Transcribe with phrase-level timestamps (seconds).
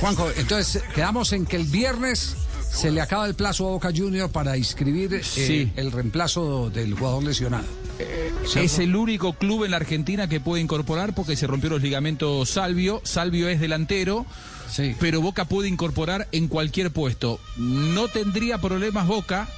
[0.00, 2.34] Juanjo, entonces quedamos en que el viernes
[2.72, 5.70] se le acaba el plazo a Boca Junior para inscribir eh, Sí.
[5.76, 7.66] el reemplazo del jugador lesionado.
[8.56, 12.48] Es el único club en la Argentina que puede incorporar porque se rompió los ligamentos
[12.48, 13.02] Salvio.
[13.04, 14.24] Salvio es delantero,
[14.70, 14.94] Sí.
[14.98, 17.38] pero Boca puede incorporar en cualquier puesto.
[17.58, 19.48] No tendría problemas Boca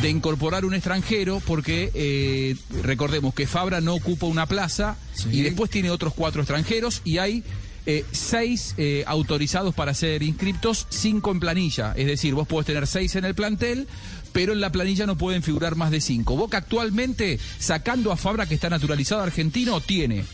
[0.00, 5.28] de incorporar un extranjero porque eh, recordemos que Fabra no ocupa una plaza Sí.
[5.30, 7.44] y después tiene otros cuatro extranjeros y hay
[7.86, 11.92] eh, seis eh, autorizados para ser inscriptos, cinco en planilla.
[11.96, 13.88] Es decir, vos podés tener seis en el plantel,
[14.32, 16.36] pero en la planilla no pueden figurar más de cinco.
[16.36, 20.24] Boca actualmente, sacando a Fabra que está naturalizado argentino, tiene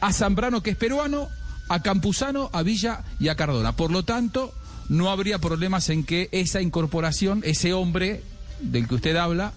[0.00, 1.28] a Zambrano que es peruano,
[1.68, 3.76] a Campuzano, a Villa y a Cardona.
[3.76, 4.52] Por lo tanto,
[4.88, 8.22] no habría problemas en que esa incorporación, ese hombre
[8.60, 9.52] del que usted habla,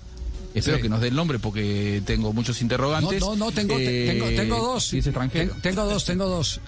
[0.54, 0.84] espero Sí.
[0.84, 3.20] que nos dé el nombre porque tengo muchos interrogantes.
[3.22, 4.88] No, no, no, tengo, te- eh, tengo, tengo dos.
[4.88, 5.56] si extranjero.
[5.62, 6.60] Tengo dos, tengo dos.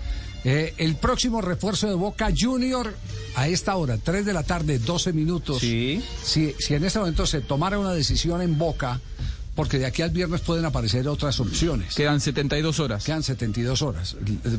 [0.47, 2.94] Eh, el próximo refuerzo de Boca Junior
[3.36, 5.59] a esta hora, 3 de la tarde, 12 minutos.
[5.59, 6.03] Sí.
[6.23, 9.02] Si, si en este momento se tomara una decisión en Boca,
[9.56, 11.95] porque de aquí al viernes pueden aparecer otras opciones.
[11.95, 13.06] Quedan 72 horas.
[13.06, 14.17] Quedan 72 horas.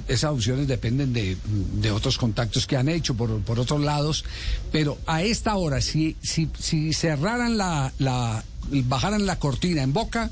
[0.09, 1.37] Esas opciones dependen de,
[1.75, 4.25] de otros contactos que han hecho por, por otros lados.
[4.73, 8.43] Pero a esta hora, si, si, si cerraran la, la,
[8.85, 10.31] bajaran la cortina en boca,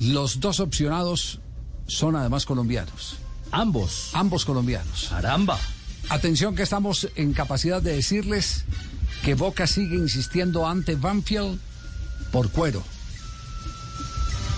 [0.00, 1.40] los dos opcionados
[1.88, 3.16] son además colombianos.
[3.50, 4.10] Ambos.
[4.12, 5.08] Ambos colombianos.
[5.10, 5.58] Caramba.
[6.08, 8.64] Atención que estamos en capacidad de decirles
[9.24, 11.58] que Boca sigue insistiendo ante Banfield
[12.30, 12.84] por cuero.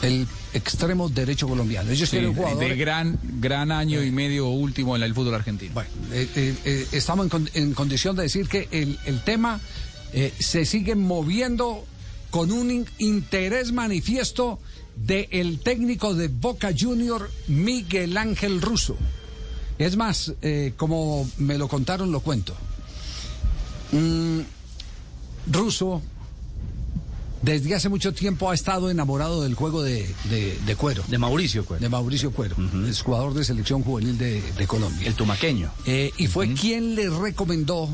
[0.03, 1.91] El extremo derecho colombiano.
[1.91, 2.59] Ellos Sí, tienen un jugador.
[2.61, 5.75] de gran, gran año y medio último en el fútbol argentino.
[5.75, 9.61] Bueno, eh, eh, eh, estamos en, con- en condición de decir que el, el tema
[10.13, 11.85] eh, se sigue moviendo
[12.31, 14.59] con un in- interés manifiesto
[14.97, 18.97] del técnico de Boca Junior, Miguel Ángel Russo.
[19.79, 22.55] Es más, eh, como me lo contaron, lo cuento.
[23.93, 24.41] Mm,
[25.51, 26.03] Russo,
[27.43, 31.65] desde hace mucho tiempo ha estado enamorado del juego de, de- de cuero, De Mauricio,
[31.65, 31.81] pues.
[31.81, 32.57] de Mauricio Cuero,
[32.87, 35.07] es jugador de selección juvenil de, de Colombia.
[35.09, 35.71] El tumaqueño.
[35.87, 37.89] Eh, y fue quien le recomendó,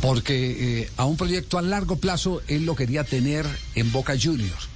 [0.00, 4.68] porque eh, a un proyecto a largo plazo él lo quería tener en Boca Juniors.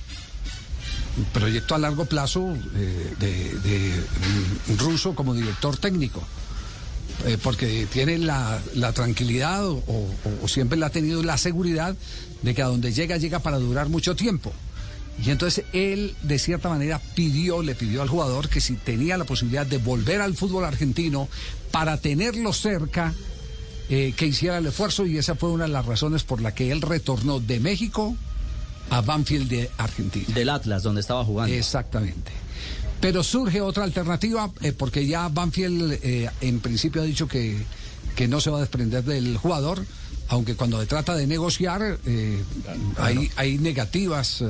[1.18, 3.30] Un proyecto a largo plazo eh, de,
[3.60, 4.04] de,
[4.68, 6.22] mm, ruso como director técnico.
[7.24, 10.08] Eh, porque tiene la, la tranquilidad o, o-
[10.42, 11.96] o siempre le ha tenido la seguridad
[12.42, 14.52] de que a donde llega, llega para durar mucho tiempo.
[15.24, 19.24] Y entonces él, de cierta manera, pidió, le pidió al jugador que si tenía la
[19.24, 21.26] posibilidad de volver al fútbol argentino
[21.70, 23.14] para tenerlo cerca,
[23.88, 26.70] eh, que hiciera el esfuerzo y esa fue una de las razones por la que
[26.70, 28.14] él retornó de México
[28.90, 30.26] a Banfield de Argentina.
[30.34, 31.54] Del Atlas, donde estaba jugando.
[31.54, 32.30] Exactamente.
[33.00, 37.56] Pero surge otra alternativa, eh, porque ya Banfield eh, en principio ha dicho que,
[38.14, 39.84] que no se va a desprender del jugador,
[40.28, 42.42] aunque cuando se trata de negociar eh,
[42.96, 44.42] hay, hay negativas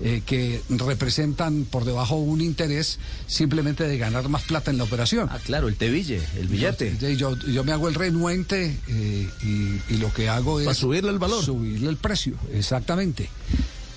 [0.00, 5.28] eh, que representan por debajo un interés simplemente de ganar más plata en la operación.
[5.30, 6.96] Ah, claro, el teville, el billete.
[6.98, 10.64] Yo, yo, yo me hago el renuente y, y lo que hago es...
[10.66, 11.44] Para subirle el valor.
[11.44, 13.28] Subirle el precio, exactamente.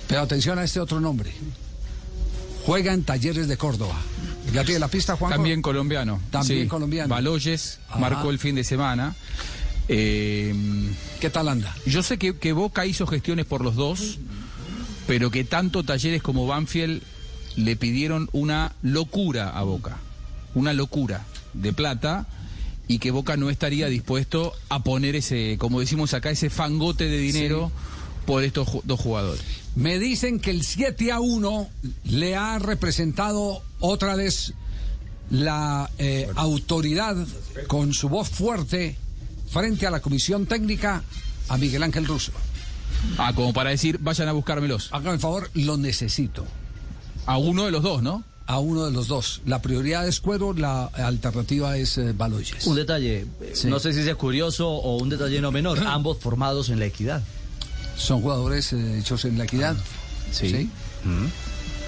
[0.07, 1.31] Pero atención a este otro nombre.
[2.65, 3.95] Juega en Talleres de Córdoba.
[4.53, 5.31] ¿Ya tiene la pista, Juan?
[5.33, 6.21] También colombiano.
[6.29, 6.67] También Sí.
[6.67, 7.09] colombiano.
[7.13, 7.99] Baloyes Ajá.
[7.99, 9.15] marcó el fin de semana.
[9.89, 10.53] Eh,
[11.19, 11.75] ¿Qué tal anda?
[11.85, 14.17] yo sé que, que Boca hizo gestiones por los dos,
[15.07, 17.01] pero que tanto Talleres como Banfield
[17.57, 19.97] le pidieron una locura a Boca.
[20.55, 22.27] Una locura de plata
[22.87, 27.17] y que Boca no estaría dispuesto a poner ese, como decimos acá, ese fangote de
[27.17, 27.71] dinero
[28.25, 29.41] por estos dos jugadores.
[29.75, 31.69] Me dicen que el 7 a 1
[32.05, 34.53] le ha representado otra vez
[35.29, 37.15] la eh, autoridad
[37.67, 38.97] con su voz fuerte
[39.49, 41.03] frente a la comisión técnica
[41.49, 42.31] a Miguel Ángel Russo.
[43.17, 44.89] Ah, como para decir, vayan a buscármelos.
[44.91, 46.45] Hágame el favor, lo necesito.
[47.25, 48.23] A uno de los dos, ¿no?
[48.45, 49.41] A uno de los dos.
[49.45, 52.65] La prioridad es Cuero, la alternativa es eh, Baloyes.
[52.67, 53.67] Un detalle, eh, Sí.
[53.67, 57.23] no sé si sea curioso o un detalle no menor, ambos formados en la equidad.
[57.95, 59.75] Son jugadores eh, hechos en la equidad.
[60.31, 60.49] Sí.
[60.49, 60.69] ¿Sí?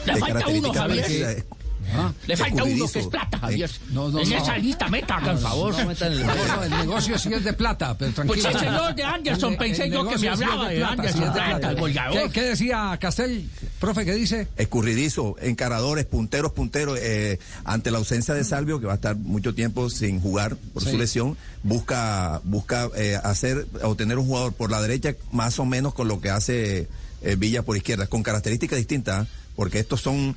[0.05, 1.45] Le falta uno, Javier.
[1.93, 3.69] Ah, Le falta uno que es plata, Javier.
[3.91, 4.37] No, no, en no.
[4.37, 5.75] esa lista meta, por favor.
[5.79, 8.49] El No, no, el negocio sí es de plata, pero Pues tranquilo.
[8.49, 11.27] ese no, de Anderson, El- pensé el yo que me hablaba de plata, Anderson sí
[11.27, 12.23] es de Plata, el goleador.
[12.23, 13.49] ¿Qué, qué decía Castel?
[13.79, 14.47] Profe, ¿qué dice?
[14.57, 16.97] Escurridizo, encaradores, punteros, punteros.
[17.01, 20.83] eh, ante la ausencia de Salvio, que va a estar mucho tiempo sin jugar por
[20.83, 20.91] Sí.
[20.91, 25.65] su lesión, busca, busca eh, hacer o tener un jugador por la derecha más o
[25.65, 26.88] menos con lo que hace
[27.21, 29.29] eh, Villa por izquierda, con características distintas, ¿eh?
[29.55, 30.35] porque estos son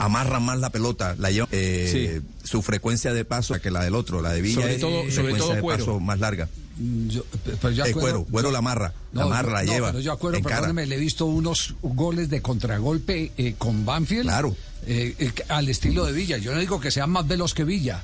[0.00, 4.20] amarran más la pelota, la llevan, eh, su frecuencia de paso que la del otro,
[4.22, 5.78] la de Villa Sobre es todo- sobre frecuencia todo de Cuero.
[5.84, 6.48] paso más larga.
[6.78, 7.24] Mm, Yo,
[7.60, 10.12] pero yo Eh, acuerdo- Cuero, Cuero la amarra, la amarra, la no, lleva, Pero yo
[10.12, 14.22] acuerdo, perdóneme, le he visto unos goles de contragolpe eh, con Banfield.
[14.22, 14.56] Claro.
[14.86, 16.38] eh, eh, al estilo de Villa.
[16.38, 18.02] Yo no digo que sea más veloz que Villa.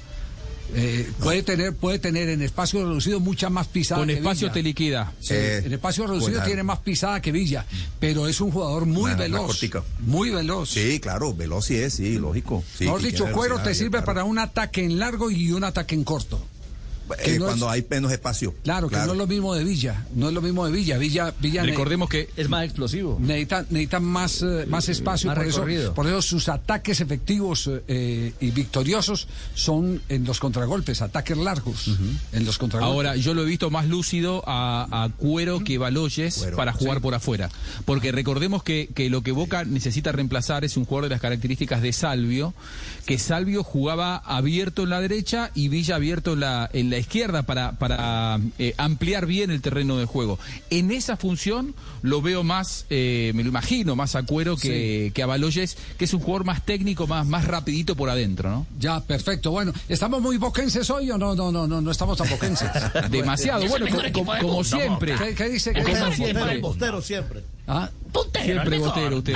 [0.74, 4.52] Eh, puede tener puede tener en espacio reducido mucha más pisada Con que espacio Villa.
[4.54, 5.12] te liquida.
[5.20, 6.44] Sí, Eh, en espacio reducido buena.
[6.44, 7.64] tiene más pisada que Villa,
[8.00, 9.60] pero es un jugador muy veloz.
[10.00, 10.70] Muy veloz.
[10.70, 12.64] Sí, claro, veloz sí es, sí, lógico.
[12.76, 14.06] Sí, Mejor dicho, Cuero te sirve claro.
[14.06, 16.45] para un ataque en largo y un ataque en corto.
[17.22, 18.54] Que Eh, no es- cuando hay menos espacio.
[18.64, 20.06] Claro, que no es lo mismo de Villa.
[20.14, 20.98] No es lo mismo de Villa.
[20.98, 23.18] Villa, Villa Recordemos que Es más explosivo.
[23.20, 25.28] necesita, necesita más, eh, más espacio.
[25.28, 25.94] Más por, eso, recorrido.
[25.94, 31.88] por eso sus ataques efectivos eh, y victoriosos son en los contragolpes, ataques largos.
[32.32, 32.94] En los contragolpes.
[32.94, 37.00] Ahora, yo lo he visto más lúcido a, a Cuero que Baloyes Cuero, para jugar
[37.00, 37.48] por afuera.
[37.84, 41.82] Porque recordemos que, que lo que Boca necesita reemplazar es un jugador de las características
[41.82, 42.54] de Salvio,
[43.06, 47.42] que Salvio jugaba abierto en la derecha y Villa abierto en la, en la izquierda
[47.44, 50.38] para, para eh, ampliar bien el terreno de juego.
[50.70, 55.22] En esa función lo veo más, eh, me lo imagino, más a Cuero que, que
[55.22, 58.66] a Baloyes, que es un jugador más técnico, más, más rapidito por adentro, ¿no?
[58.78, 59.50] Ya, perfecto.
[59.50, 61.34] Bueno, ¿estamos muy boquenses hoy o no?
[61.34, 62.70] No, no, no, no estamos tan boquenses.
[63.10, 65.14] Demasiado, bueno, como, siempre.
[65.16, 65.72] ¿Qué, qué dice?
[65.72, 66.12] ¿Qué Como dice?
[66.16, 66.58] siempre.
[66.58, 67.42] Bostero siempre.
[67.66, 68.88] Ah, Puntero, Siempre mejor.
[68.94, 69.34] botero usted.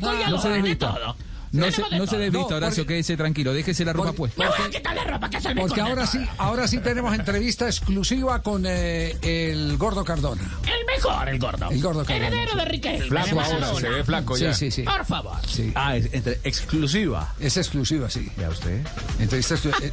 [0.00, 0.94] Goles, No se de desvista.
[0.94, 1.16] todo.
[1.52, 4.42] No se, no se desvista, No, Horacio, porque- quédese tranquilo, déjese la ropa porque- puesta.
[4.44, 6.78] Me voy a quitar la ropa que es el mejor porque ahora sí, ahora sí
[6.78, 10.42] tenemos entrevista exclusiva con eh, el Gordo Cardona.
[10.64, 11.70] El mejor, el gordo.
[11.70, 12.58] El gordo Cardona, Heredero sí.
[12.58, 13.06] de Riquelme.
[13.08, 14.54] Flaco ahora, se ve flaco Sí, ya.
[14.54, 14.82] sí, sí.
[14.82, 15.36] Por favor.
[15.46, 15.72] sí.
[15.74, 17.34] Ah, es entre exclusiva.
[17.40, 18.30] Es exclusiva, sí.
[18.38, 18.80] Ya usted.
[19.18, 19.92] Entrevista exclu- eh,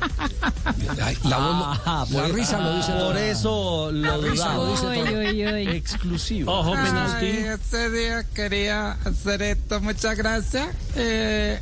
[1.02, 3.08] ay, la, voz lo- Ah, la por- risa lo dice todo.
[3.08, 4.92] Por eso lo risa lo dudaba.
[4.94, 5.12] dice
[5.44, 5.58] todo.
[5.78, 6.52] Exclusiva.
[6.52, 7.26] Ojo, penalti.
[7.28, 10.68] ese día quería hacer esto, muchas gracias.
[10.96, 11.60] Eh,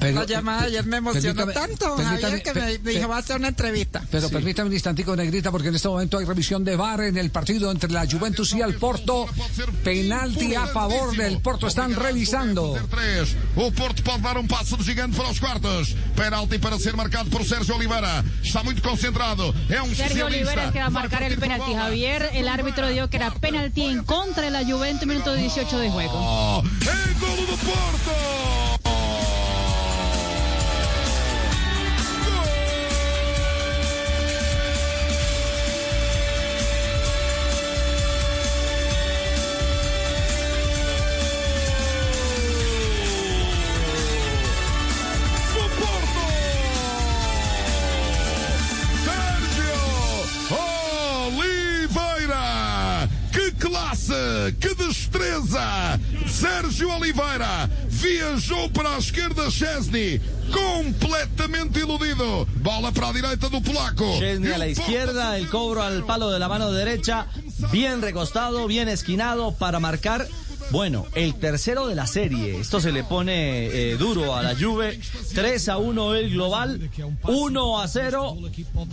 [0.00, 3.48] Pero- la llamada ayer me emocionó tanto, Javier, que me dijo, va a hacer una
[3.48, 4.02] entrevista.
[4.10, 7.30] Pero permítame un instantico, Negrita, porque en este momento hay revisión de VAR en el
[7.30, 9.26] partido entre la Juventus y el Porto.
[9.84, 11.66] Penalti a favor del Porto.
[11.66, 12.76] Están revisando.
[13.56, 15.94] O Porto pode dar um passo de gigante para os quartos.
[16.16, 18.24] Penalti para ser marcado por Sérgio Oliveira.
[18.42, 19.54] Está muito concentrado.
[19.68, 21.74] É um Sergio Olivera es que va a marcar el penalti.
[21.74, 25.90] Javier, el árbitro dijo que era penalti en contra de la Juventus, minuto 18 de
[25.90, 26.62] juego.
[54.50, 56.00] Que destreza!
[56.26, 62.46] Sérgio Oliveira viajou para a esquerda Chesney, completamente iludido.
[62.56, 64.18] Bola para a direita do polaco.
[64.18, 67.26] Chesney a la E izquierda, el cobro al palo de la mano derecha,
[67.70, 70.26] bien recostado, bien esquinado para marcar.
[70.72, 72.58] Bueno, el tercero de la serie.
[72.58, 74.98] Esto se le pone eh, duro a la Juve.
[75.34, 76.90] 3 a 1 el global,
[77.24, 78.36] 1 a 0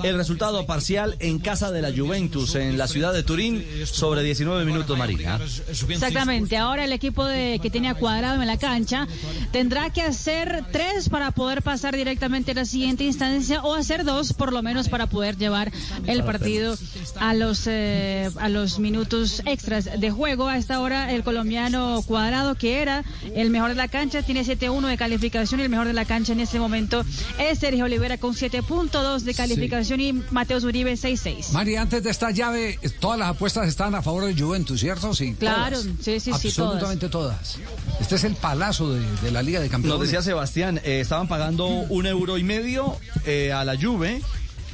[0.03, 4.65] el resultado parcial en casa de la Juventus en la ciudad de Turín sobre 19
[4.65, 5.39] minutos Marina.
[5.69, 6.57] Exactamente.
[6.57, 9.07] Ahora el equipo de, que tenía cuadrado en la cancha
[9.53, 14.33] tendrá que hacer tres para poder pasar directamente a la siguiente instancia o hacer dos
[14.33, 15.71] por lo menos para poder llevar
[16.07, 16.75] el partido
[17.17, 20.47] a los eh, a los minutos extras de juego.
[20.47, 23.03] A esta hora el colombiano cuadrado que era
[23.35, 26.33] el mejor de la cancha tiene 7-1 de calificación y el mejor de la cancha
[26.33, 27.03] en este momento
[27.37, 31.51] es Sergio Olivera con 7.2 de calificación y Mateus Uribe 6-6.
[31.51, 35.13] Mari, antes de esta llave, todas las apuestas están a favor de Juventus, ¿cierto?
[35.13, 35.35] Sí.
[35.37, 35.95] Claro, todas.
[36.01, 37.57] sí, sí, sí, Absolutamente todas.
[37.99, 40.01] Este es el palazo de, de la Liga de Nos Campeones.
[40.01, 44.21] decía Sebastián, eh, estaban pagando un euro y medio eh, a la Juve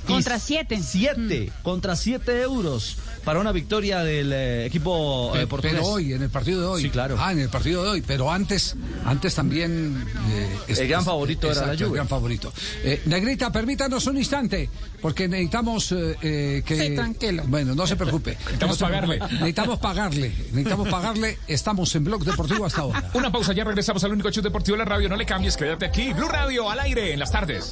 [0.05, 0.79] Contra Y siete.
[0.81, 5.75] Siete, contra siete euros para una victoria del eh, equipo eh, portugués.
[5.77, 6.81] Pero hoy, en el partido de hoy.
[6.83, 7.15] Sí, claro.
[7.19, 8.01] Ah, en el partido de hoy.
[8.05, 10.05] Pero antes, antes también.
[10.31, 11.85] eh, es- El gran es- favorito era la Juve.
[11.88, 12.53] El gran favorito.
[12.83, 14.69] Eh, Negrita, permítanos un instante,
[15.01, 15.89] porque necesitamos
[16.21, 16.63] que.
[16.67, 17.43] Sí, tranquilo.
[17.47, 18.38] Bueno, no se preocupe.
[18.38, 19.19] Necesitamos pagarle.
[19.19, 20.29] Necesitamos pagarle.
[20.51, 21.38] Necesitamos pagarle.
[21.47, 23.09] Estamos en Blog Deportivo hasta ahora.
[23.15, 25.09] Una pausa, ya regresamos al único show deportivo de la radio.
[25.09, 26.13] No le cambies, quédate aquí.
[26.13, 27.71] Blue Radio al aire en las tardes.